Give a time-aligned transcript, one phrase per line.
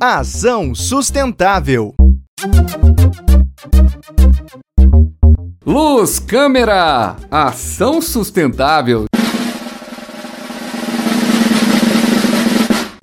[0.00, 1.94] Ação sustentável.
[5.66, 9.06] Luz, câmera, ação sustentável.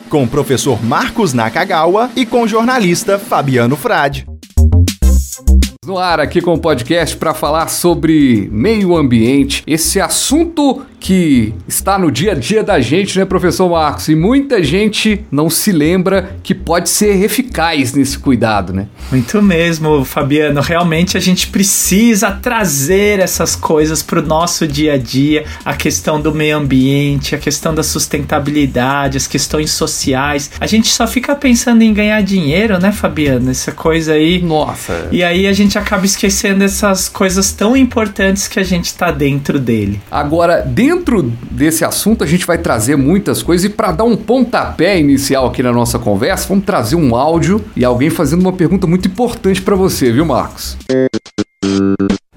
[0.10, 4.26] Com o professor Marcos Nakagawa e com o jornalista Fabiano Frade.
[5.90, 11.98] No ar aqui com o podcast para falar sobre meio ambiente, esse assunto que está
[11.98, 14.08] no dia a dia da gente, né, professor Marcos?
[14.10, 18.88] E muita gente não se lembra que pode ser eficaz nesse cuidado, né?
[19.10, 20.62] Muito mesmo, Fabiano.
[20.62, 26.22] Realmente a gente precisa trazer essas coisas para o nosso dia a dia, a questão
[26.22, 30.52] do meio ambiente, a questão da sustentabilidade, as questões sociais.
[30.60, 33.50] A gente só fica pensando em ganhar dinheiro, né, Fabiano?
[33.50, 34.40] Essa coisa aí.
[34.40, 35.08] Nossa.
[35.12, 39.60] E aí a gente acaba esquecendo essas coisas tão importantes que a gente está dentro
[39.60, 40.00] dele.
[40.12, 45.00] Agora, dentro desse assunto a gente vai trazer muitas coisas e para dar um pontapé
[45.00, 49.08] inicial aqui na nossa conversa, vamos trazer um áudio e alguém fazendo uma pergunta muito
[49.08, 50.78] importante para você, viu, Marcos?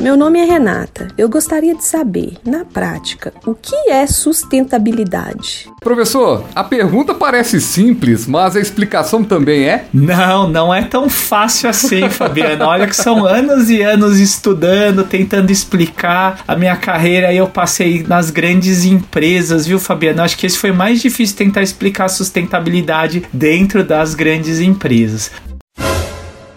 [0.03, 1.06] Meu nome é Renata.
[1.17, 5.70] Eu gostaria de saber, na prática, o que é sustentabilidade?
[5.81, 9.84] Professor, a pergunta parece simples, mas a explicação também é?
[9.94, 12.64] Não, não é tão fácil assim, Fabiano.
[12.64, 17.33] Olha que são anos e anos estudando, tentando explicar a minha carreira.
[17.33, 20.22] Eu passei nas grandes empresas, viu, Fabiano?
[20.22, 25.31] Acho que esse foi mais difícil tentar explicar a sustentabilidade dentro das grandes empresas.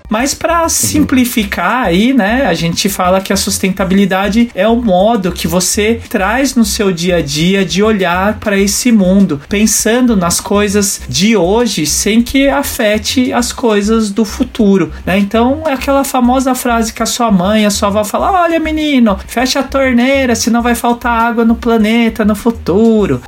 [0.09, 5.48] Mas para simplificar aí, né, a gente fala que a sustentabilidade é o modo que
[5.48, 11.02] você traz no seu dia a dia de olhar para esse mundo, pensando nas coisas
[11.08, 15.17] de hoje sem que afete as coisas do futuro, né?
[15.17, 19.17] Então é aquela famosa frase que a sua mãe, a sua avó fala: "Olha, menino,
[19.28, 23.22] fecha a torneira, senão vai faltar água no planeta no futuro"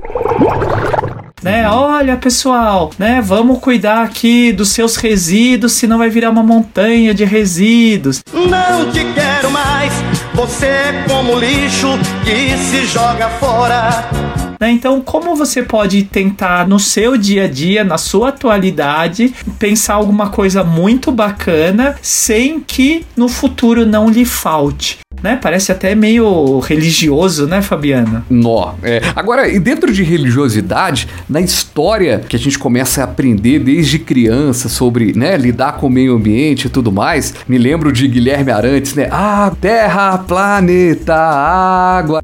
[1.41, 1.69] né?
[1.69, 3.21] Olha, pessoal, né?
[3.21, 8.21] Vamos cuidar aqui dos seus resíduos, senão vai virar uma montanha de resíduos.
[8.33, 9.93] Não te quero mais,
[10.33, 11.87] você é como lixo
[12.23, 14.46] que se joga fora.
[14.59, 14.71] Né?
[14.71, 20.29] Então, como você pode tentar no seu dia a dia, na sua atualidade, pensar alguma
[20.29, 24.99] coisa muito bacana sem que no futuro não lhe falte?
[25.21, 25.37] né?
[25.41, 28.25] Parece até meio religioso, né, Fabiana?
[28.29, 28.73] Nó.
[28.83, 29.01] É.
[29.15, 34.69] Agora, e dentro de religiosidade, na história que a gente começa a aprender desde criança
[34.69, 38.93] sobre, né, lidar com o meio ambiente e tudo mais, me lembro de Guilherme Arantes,
[38.95, 39.07] né?
[39.11, 42.21] Ah, terra, planeta, água.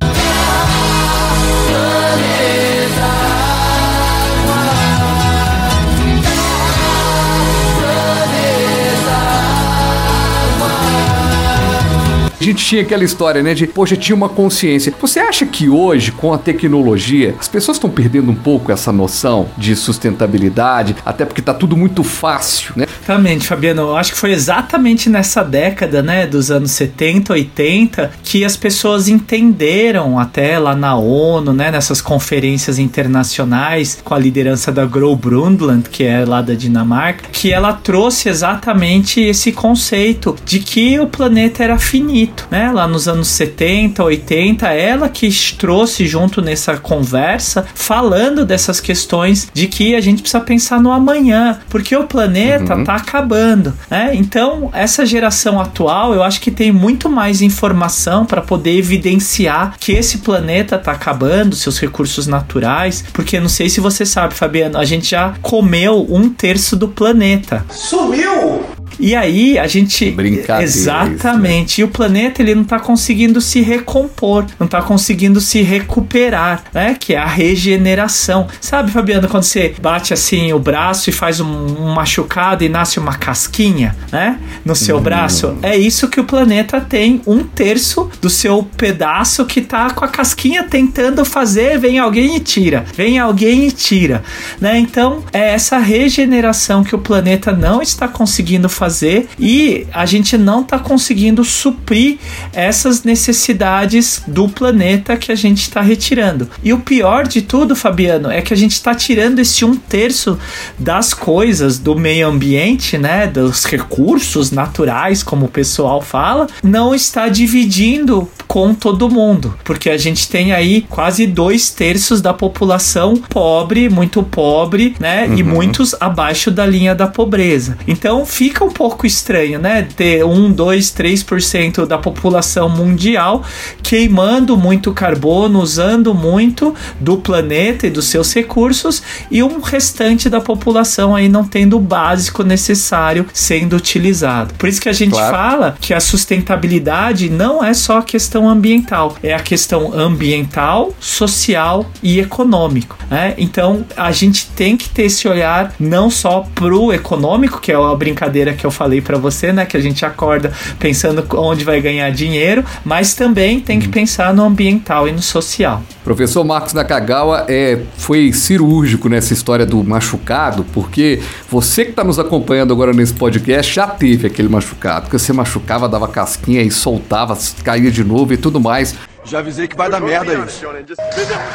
[12.44, 14.94] A gente tinha aquela história, né, de, poxa, tinha uma consciência.
[15.00, 19.48] Você acha que hoje, com a tecnologia, as pessoas estão perdendo um pouco essa noção
[19.58, 22.86] de sustentabilidade, até porque tá tudo muito fácil, né?
[23.04, 23.82] Exatamente, Fabiano.
[23.82, 29.08] Eu acho que foi exatamente nessa década, né, dos anos 70, 80, que as pessoas
[29.08, 35.90] entenderam, até lá na ONU, né, nessas conferências internacionais, com a liderança da Gro Brundtland,
[35.90, 41.64] que é lá da Dinamarca, que ela trouxe exatamente esse conceito de que o planeta
[41.64, 42.72] era finito né?
[42.72, 49.68] Lá nos anos 70, 80, ela que trouxe junto nessa conversa, falando dessas questões de
[49.68, 52.84] que a gente precisa pensar no amanhã, porque o planeta uhum.
[52.84, 54.12] tá acabando, né?
[54.14, 59.92] Então, essa geração atual, eu acho que tem muito mais informação para poder evidenciar que
[59.92, 64.86] esse planeta tá acabando, seus recursos naturais, porque não sei se você sabe, Fabiano, a
[64.86, 67.66] gente já comeu um terço do planeta.
[67.70, 68.83] Sumiu!
[69.00, 70.12] E aí a gente.
[70.12, 70.64] Brincadeira.
[70.64, 71.74] Exatamente.
[71.74, 71.84] Isso, né?
[71.84, 76.96] E o planeta ele não tá conseguindo se recompor, não tá conseguindo se recuperar, né?
[77.00, 78.48] Que é a regeneração.
[78.62, 83.00] Sabe, Fabiano, quando você bate assim o braço e faz um, um machucado e nasce
[83.00, 84.40] uma casquinha, né?
[84.64, 85.02] No seu hum.
[85.02, 85.58] braço?
[85.62, 87.22] É isso que o planeta tem.
[87.28, 92.40] Um terço do seu pedaço que tá com a casquinha tentando fazer, vem alguém e
[92.40, 92.86] tira.
[92.96, 94.24] Vem alguém e tira.
[94.60, 94.78] Né?
[94.78, 100.38] Então, é essa regeneração que o planeta não está conseguindo fazer fazer e a gente
[100.38, 102.18] não está conseguindo suprir
[102.52, 106.50] essas necessidades do planeta que a gente está retirando.
[106.62, 110.38] E o pior de tudo, Fabiano, é que a gente está tirando esse um terço
[110.78, 117.30] das coisas do meio ambiente, né, dos recursos naturais, como o pessoal fala, não está
[117.30, 123.90] dividindo com todo mundo, porque a gente tem aí quase dois terços da população pobre,
[123.90, 125.26] muito pobre, né?
[125.26, 125.38] Uhum.
[125.40, 127.80] E muitos abaixo da linha da pobreza.
[127.88, 129.88] Então fica um pouco estranho, né?
[129.96, 133.44] Ter 1, 2, 3% da população mundial
[133.82, 139.02] queimando muito carbono, usando muito do planeta e dos seus recursos,
[139.32, 144.54] e um restante da população aí não tendo o básico necessário sendo utilizado.
[144.54, 145.36] Por isso que a gente claro.
[145.36, 148.04] fala que a sustentabilidade não é só a
[148.44, 152.98] questão ambiental, é a questão ambiental, social e econômico.
[153.10, 153.34] Né?
[153.38, 157.96] Então a gente tem que ter esse olhar não só pro econômico, que é a
[157.96, 159.66] brincadeira que eu falei para você, né?
[159.66, 164.44] Que a gente acorda pensando onde vai ganhar dinheiro, mas também tem que pensar no
[164.44, 165.82] ambiental e no social.
[166.04, 172.20] Professor Marcos Nakagawa é, foi cirúrgico nessa história do machucado, porque você que está nos
[172.20, 177.38] acompanhando agora nesse podcast já teve aquele machucado, que você machucava, dava casquinha e soltava,
[177.64, 178.96] caía de novo e tudo mais.
[179.26, 180.66] Já avisei que vai dar merda isso.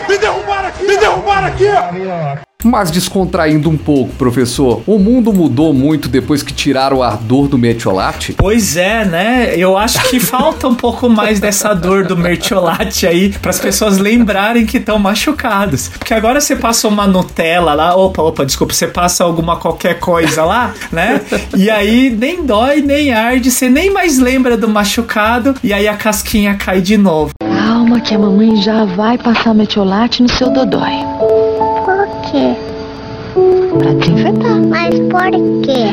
[0.09, 0.85] Me derrubaram aqui!
[0.85, 2.48] Me derrubaram aqui!
[2.65, 7.57] Mas descontraindo um pouco, professor, o mundo mudou muito depois que tiraram o ardor do
[7.57, 8.33] metiolate?
[8.33, 9.55] Pois é, né?
[9.57, 13.99] Eu acho que falta um pouco mais dessa dor do metiolate aí para as pessoas
[13.99, 15.87] lembrarem que estão machucados.
[15.87, 20.45] Porque agora você passa uma Nutella lá, opa, opa, desculpa, você passa alguma qualquer coisa
[20.45, 21.21] lá, né?
[21.57, 25.95] E aí nem dói, nem arde, você nem mais lembra do machucado e aí a
[25.95, 27.31] casquinha cai de novo.
[27.41, 31.38] Calma que a mamãe já vai passar metiolate no seu dodói
[32.31, 32.55] quê?
[33.79, 34.61] Pra desinfetar.
[34.69, 35.31] Mas por
[35.63, 35.89] quê?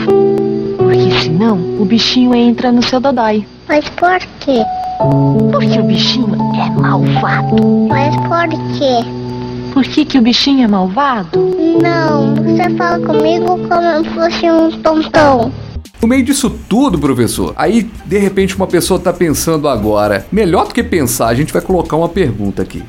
[0.77, 3.45] Porque senão o bichinho entra no seu dodói.
[3.67, 4.63] Mas por quê?
[5.51, 7.87] Porque o bichinho é malvado.
[7.89, 9.25] Mas por quê?
[9.73, 11.53] Por que, que o bichinho é malvado?
[11.81, 15.51] Não, você fala comigo como se fosse um tontão.
[16.01, 20.73] No meio disso tudo, professor, aí de repente uma pessoa tá pensando agora, melhor do
[20.73, 22.83] que pensar, a gente vai colocar uma pergunta aqui.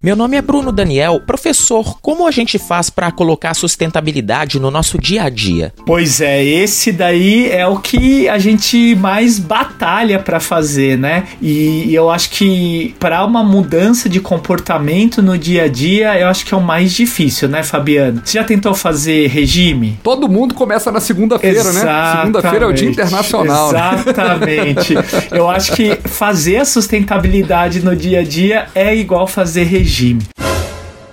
[0.00, 1.20] Meu nome é Bruno Daniel.
[1.26, 5.74] Professor, como a gente faz para colocar sustentabilidade no nosso dia a dia?
[5.84, 11.24] Pois é, esse daí é o que a gente mais batalha para fazer, né?
[11.42, 16.46] E eu acho que para uma mudança de comportamento no dia a dia, eu acho
[16.46, 18.22] que é o mais difícil, né, Fabiano?
[18.24, 19.98] Você já tentou fazer regime?
[20.04, 22.20] Todo mundo começa na segunda-feira, né?
[22.20, 23.72] Segunda-feira é o Dia Internacional.
[23.72, 23.94] Né?
[23.98, 24.94] Exatamente.
[24.94, 25.04] Né?
[25.32, 30.28] eu acho que fazer a sustentabilidade no dia a dia é igual fazer regime regime.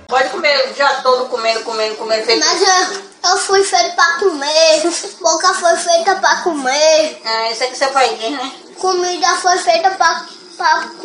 [0.08, 2.26] Pode comer já todo comendo, comendo, comendo.
[2.26, 2.46] Feito...
[2.46, 4.84] Mas eu, eu fui feito pra comer.
[5.22, 7.22] Boca foi feita pra comer.
[7.26, 8.52] Ah, isso é que você faz, né?
[8.78, 10.26] Comida foi feita pra,
[10.58, 11.05] pra comer.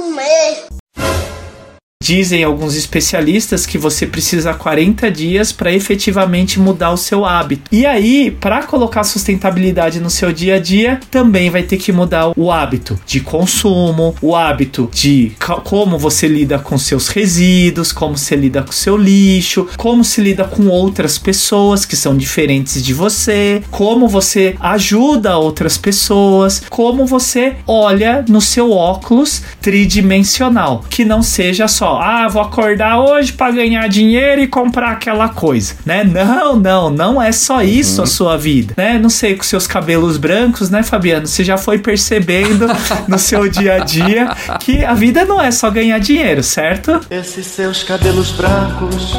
[2.03, 7.65] Dizem alguns especialistas que você precisa 40 dias para efetivamente mudar o seu hábito.
[7.71, 12.33] E aí, para colocar sustentabilidade no seu dia a dia, também vai ter que mudar
[12.35, 15.33] o hábito de consumo, o hábito de
[15.63, 20.45] como você lida com seus resíduos, como você lida com seu lixo, como se lida
[20.45, 27.57] com outras pessoas que são diferentes de você, como você ajuda outras pessoas, como você
[27.67, 33.89] olha no seu óculos tridimensional, que não seja só ah, vou acordar hoje para ganhar
[33.89, 36.05] dinheiro e comprar aquela coisa, né?
[36.05, 38.05] Não, não, não é só isso uhum.
[38.05, 38.99] a sua vida, né?
[38.99, 41.27] Não sei, com seus cabelos brancos, né, Fabiano?
[41.27, 42.67] Você já foi percebendo
[43.09, 44.29] no seu dia a dia
[44.59, 47.01] que a vida não é só ganhar dinheiro, certo?
[47.11, 49.17] Esses seus cabelos brancos,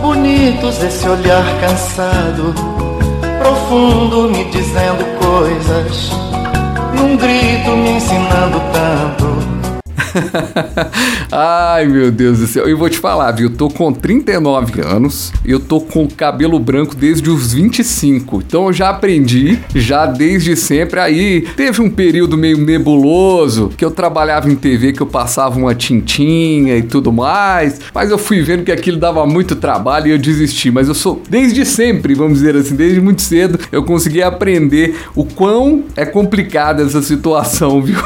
[0.00, 2.54] bonitos, esse olhar cansado,
[3.38, 6.10] profundo, me dizendo coisas,
[6.94, 9.31] num grito me ensinando tanto.
[11.30, 12.68] Ai, meu Deus do céu.
[12.68, 13.48] E vou te falar, viu?
[13.48, 18.42] Eu tô com 39 anos, eu tô com cabelo branco desde os 25.
[18.46, 21.00] Então eu já aprendi, já desde sempre.
[21.00, 25.74] Aí teve um período meio nebuloso que eu trabalhava em TV, que eu passava uma
[25.74, 27.80] tintinha e tudo mais.
[27.94, 30.70] Mas eu fui vendo que aquilo dava muito trabalho e eu desisti.
[30.70, 35.24] Mas eu sou, desde sempre, vamos dizer assim, desde muito cedo, eu consegui aprender o
[35.24, 37.98] quão é complicada essa situação, viu?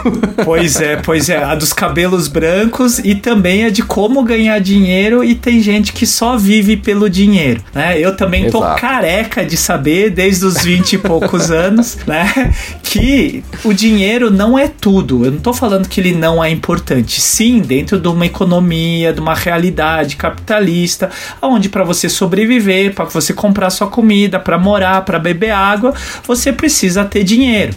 [0.44, 1.42] Pois é, pois é.
[1.42, 5.94] A dos cabelos cabelos brancos e também é de como ganhar dinheiro e tem gente
[5.94, 7.98] que só vive pelo dinheiro, né?
[7.98, 8.78] Eu também tô Exato.
[8.78, 14.68] careca de saber desde os 20 e poucos anos, né, que o dinheiro não é
[14.68, 15.24] tudo.
[15.24, 17.18] Eu não tô falando que ele não é importante.
[17.18, 21.08] Sim, dentro de uma economia, de uma realidade capitalista,
[21.40, 25.94] onde para você sobreviver, para você comprar sua comida, para morar, para beber água,
[26.26, 27.74] você precisa ter dinheiro.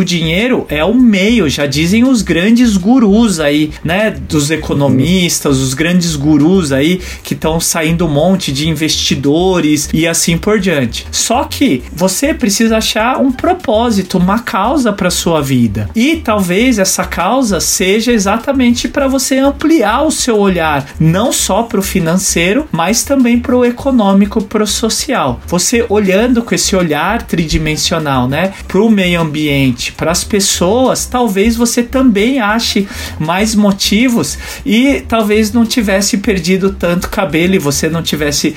[0.00, 4.10] O dinheiro é o meio, já dizem os grandes gurus aí, né?
[4.10, 10.38] Dos economistas, os grandes gurus aí que estão saindo um monte de investidores e assim
[10.38, 11.06] por diante.
[11.10, 15.90] Só que você precisa achar um propósito, uma causa para sua vida.
[15.94, 21.80] E talvez essa causa seja exatamente para você ampliar o seu olhar, não só para
[21.80, 25.40] o financeiro, mas também para o econômico, para o social.
[25.46, 31.56] Você olhando com esse olhar tridimensional, né, para o meio ambiente, para as pessoas, talvez
[31.56, 38.02] você também ache mais motivos e talvez não tivesse perdido tanto cabelo e você não
[38.02, 38.54] tivesse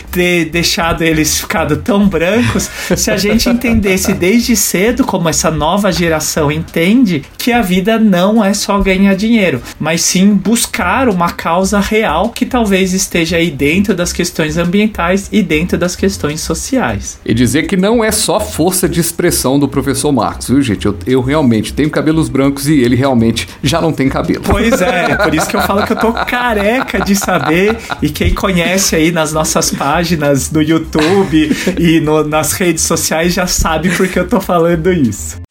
[0.51, 2.69] deixado eles ficado tão brancos.
[2.95, 8.41] Se a gente entendesse desde cedo como essa nova geração entende que a vida não
[8.41, 13.93] é só ganhar dinheiro, mas sim buscar uma causa real que talvez esteja aí dentro
[13.93, 17.19] das questões ambientais e dentro das questões sociais.
[17.25, 20.85] E dizer que não é só força de expressão do professor Marcos, viu, gente?
[20.85, 24.45] Eu, eu realmente tenho cabelos brancos e ele realmente já não tem cabelo.
[24.47, 27.75] Pois é, por isso que eu falo que eu tô careca de saber.
[28.01, 33.47] E quem conhece aí nas nossas páginas do YouTube e no, nas redes sociais já
[33.47, 35.43] sabe porque eu tô falando isso.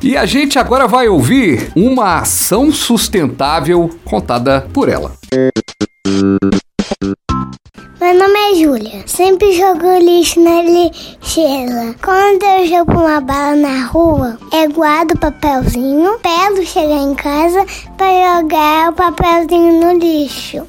[0.00, 5.12] E a gente agora vai ouvir uma ação sustentável contada por ela.
[8.00, 9.02] Meu nome é Júlia.
[9.06, 11.96] Sempre jogo lixo na lixeira.
[12.00, 17.66] Quando eu jogo uma bala na rua, eu guardo o papelzinho, pelo chegar em casa
[17.96, 20.64] para jogar o papelzinho no lixo.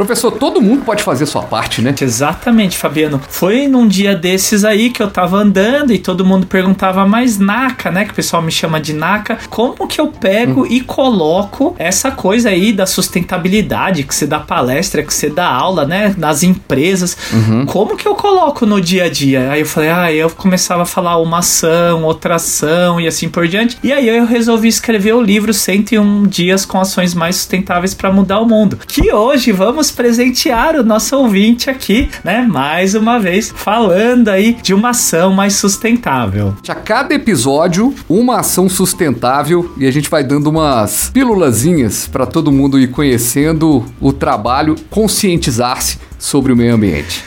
[0.00, 1.94] Professor, todo mundo pode fazer sua parte, né?
[2.00, 3.20] Exatamente, Fabiano.
[3.28, 7.90] Foi num dia desses aí que eu tava andando e todo mundo perguntava, mas Naka,
[7.90, 8.06] né?
[8.06, 10.66] Que o pessoal me chama de Naka, como que eu pego hum.
[10.66, 15.84] e coloco essa coisa aí da sustentabilidade, que você dá palestra, que você dá aula,
[15.84, 16.14] né?
[16.16, 17.14] Nas empresas.
[17.30, 17.66] Uhum.
[17.66, 19.50] Como que eu coloco no dia a dia?
[19.50, 23.46] Aí eu falei, ah, eu começava a falar uma ação, outra ação e assim por
[23.46, 23.76] diante.
[23.82, 28.40] E aí eu resolvi escrever o livro 101 Dias com Ações Mais Sustentáveis para Mudar
[28.40, 28.78] o Mundo.
[28.88, 32.42] Que hoje vamos presentear o nosso ouvinte aqui, né?
[32.42, 36.56] Mais uma vez, falando aí de uma ação mais sustentável.
[36.68, 42.52] A cada episódio, uma ação sustentável e a gente vai dando umas pílulazinhas para todo
[42.52, 47.24] mundo ir conhecendo o trabalho, conscientizar-se sobre o meio ambiente.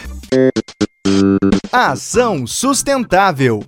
[1.72, 3.63] Ação sustentável.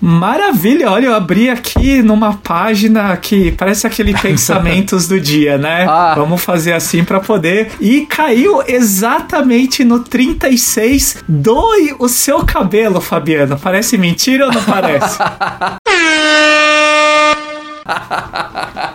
[0.00, 5.86] Maravilha, olha, eu abri aqui numa página que parece aquele pensamentos do dia, né?
[5.88, 6.14] Ah.
[6.16, 7.70] Vamos fazer assim para poder.
[7.80, 11.22] E caiu exatamente no 36.
[11.28, 13.58] Doe o seu cabelo, Fabiano.
[13.58, 15.18] Parece mentira ou não parece?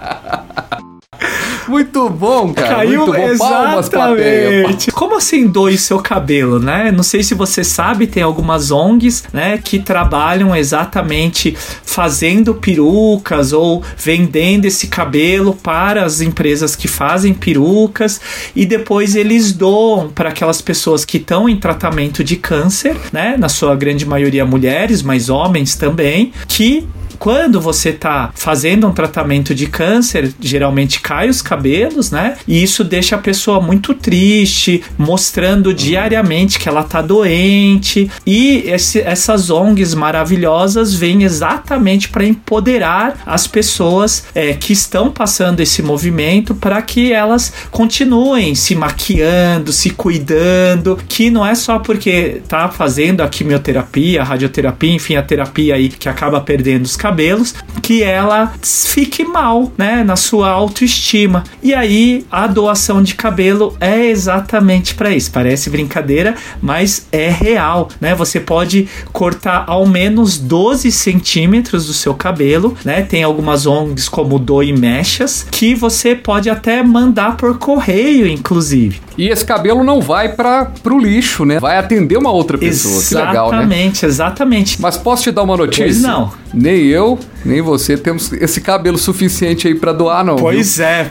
[1.67, 2.75] Muito bom, cara.
[2.75, 3.29] Caiu Muito bom.
[3.29, 4.91] exatamente.
[4.91, 6.91] Como assim doe seu cabelo, né?
[6.91, 13.83] Não sei se você sabe, tem algumas ONGs, né, que trabalham exatamente fazendo perucas ou
[13.97, 18.19] vendendo esse cabelo para as empresas que fazem perucas
[18.55, 23.35] e depois eles doam para aquelas pessoas que estão em tratamento de câncer, né?
[23.37, 26.87] Na sua grande maioria mulheres, mas homens também, que
[27.19, 32.37] quando você tá fazendo um tratamento de câncer, geralmente cai os cabelos, né?
[32.47, 38.09] E isso deixa a pessoa muito triste, mostrando diariamente que ela tá doente.
[38.25, 45.59] E esse, essas ONGs maravilhosas vêm exatamente para empoderar as pessoas é, que estão passando
[45.59, 52.41] esse movimento para que elas continuem se maquiando, se cuidando, que não é só porque
[52.47, 57.53] tá fazendo a quimioterapia, a radioterapia, enfim, a terapia aí que acaba perdendo os cabelos,
[57.83, 61.43] que ela fique mal, né, na sua autoestima.
[61.61, 65.29] E aí a doação de cabelo é exatamente para isso.
[65.31, 68.15] Parece brincadeira, mas é real, né?
[68.15, 73.03] Você pode cortar ao menos 12 centímetros do seu cabelo, né?
[73.03, 78.99] Tem algumas ONGs como Doe Mechas que você pode até mandar por correio, inclusive.
[79.17, 81.59] E esse cabelo não vai para pro lixo, né?
[81.59, 82.95] Vai atender uma outra pessoa.
[82.95, 83.91] Exatamente, que legal, né?
[84.03, 84.81] exatamente.
[84.81, 85.85] Mas posso te dar uma notícia?
[85.85, 86.31] Pois não.
[86.53, 86.94] Nem eu,
[87.43, 90.35] nem você temos esse cabelo suficiente aí para doar, não.
[90.35, 90.85] Pois viu?
[90.85, 91.09] é.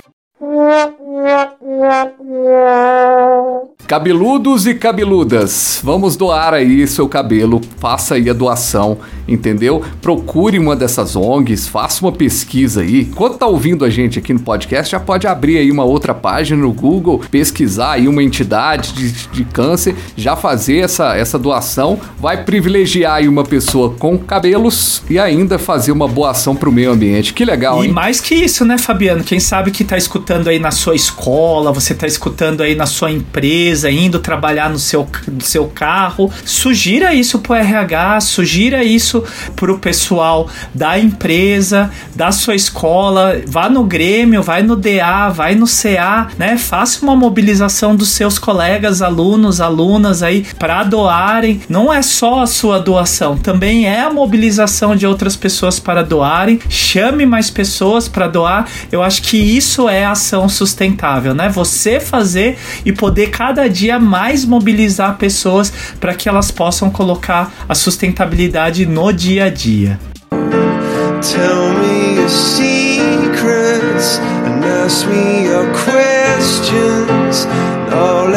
[3.86, 9.82] Cabeludos e cabeludas, vamos doar aí seu cabelo, faça aí a doação, entendeu?
[10.02, 13.02] Procure uma dessas ONGs, faça uma pesquisa aí.
[13.02, 16.62] Enquanto tá ouvindo a gente aqui no podcast, já pode abrir aí uma outra página
[16.62, 22.44] no Google, pesquisar aí uma entidade de, de câncer, já fazer essa, essa doação, vai
[22.44, 27.32] privilegiar aí uma pessoa com cabelos e ainda fazer uma boa ação pro meio ambiente.
[27.32, 27.90] Que legal, e hein?
[27.90, 29.22] E mais que isso, né, Fabiano?
[29.22, 33.10] Quem sabe que tá escutando aí na sua escola, você tá escutando aí na sua
[33.10, 36.30] empresa, indo trabalhar no seu, no seu carro.
[36.44, 39.22] Sugira isso pro RH, sugira isso
[39.54, 45.66] pro pessoal da empresa, da sua escola, vá no Grêmio, vai no DA, vai no
[45.66, 46.56] CA, né?
[46.56, 51.60] Faça uma mobilização dos seus colegas, alunos, alunas aí para doarem.
[51.68, 56.60] Não é só a sua doação, também é a mobilização de outras pessoas para doarem.
[56.68, 58.66] Chame mais pessoas para doar.
[58.90, 61.43] Eu acho que isso é ação sustentável, né?
[61.48, 67.74] Você fazer e poder cada dia mais mobilizar pessoas para que elas possam colocar a
[67.74, 69.98] sustentabilidade no dia a dia.
[70.30, 77.46] Tell me your secrets and ask me your questions.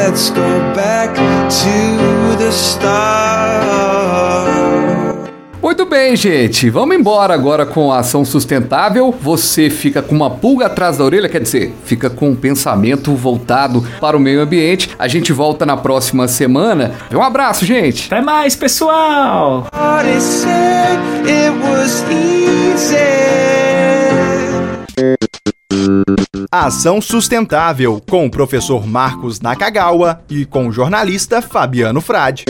[0.07, 4.36] Let's go back to the start.
[5.97, 6.69] Bem, gente.
[6.69, 9.11] Vamos embora agora com a ação sustentável.
[9.19, 13.83] Você fica com uma pulga atrás da orelha, quer dizer, fica com um pensamento voltado
[13.99, 14.91] para o meio ambiente.
[14.99, 16.93] A gente volta na próxima semana.
[17.11, 18.13] Um abraço, gente.
[18.13, 19.65] Até mais, pessoal.
[26.51, 32.45] Ação Sustentável, com o professor Marcos Nakagawa e com o jornalista Fabiano Frade.